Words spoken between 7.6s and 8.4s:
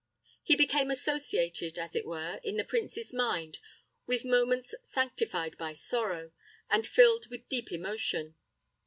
emotion.